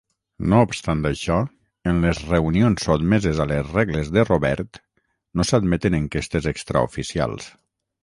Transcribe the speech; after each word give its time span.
No 0.51 0.59
obstant 0.67 1.03
això, 1.09 1.35
en 1.91 1.99
les 2.07 2.21
reunions 2.31 2.87
sotmeses 2.89 3.43
a 3.45 3.49
les 3.53 3.69
regles 3.77 4.11
de 4.19 4.27
Robert, 4.33 4.83
no 5.39 5.49
s'admeten 5.53 6.03
enquestes 6.03 6.53
extraoficials. 6.57 7.57